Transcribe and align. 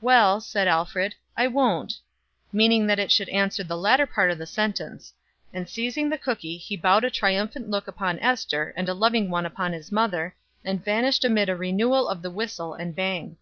"Well," 0.00 0.40
said 0.40 0.68
Alfred, 0.68 1.16
"I 1.36 1.48
won't," 1.48 1.94
meaning 2.52 2.86
that 2.86 3.00
it 3.00 3.10
should 3.10 3.28
answer 3.30 3.64
the 3.64 3.76
latter 3.76 4.06
part 4.06 4.30
of 4.30 4.38
the 4.38 4.46
sentence; 4.46 5.12
and 5.52 5.68
seizing 5.68 6.12
a 6.12 6.16
cookie 6.16 6.56
he 6.58 6.76
bestowed 6.76 7.02
a 7.02 7.10
triumphant 7.10 7.68
look 7.68 7.88
upon 7.88 8.20
Ester 8.20 8.72
and 8.76 8.88
a 8.88 8.94
loving 8.94 9.30
one 9.30 9.46
upon 9.46 9.72
his 9.72 9.90
mother, 9.90 10.36
and 10.64 10.84
vanished 10.84 11.24
amid 11.24 11.48
a 11.48 11.56
renewal 11.56 12.06
of 12.06 12.22
the 12.22 12.30
whistle 12.30 12.72
and 12.74 12.94
bang. 12.94 13.36